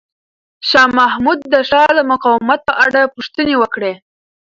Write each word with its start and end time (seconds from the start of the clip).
شاه 0.69 0.89
محمود 0.99 1.39
د 1.53 1.55
ښار 1.69 1.89
د 1.95 1.99
مقاومت 2.11 2.59
په 2.67 2.73
اړه 2.85 3.11
پوښتنې 3.15 3.55
وکړې. 3.61 3.93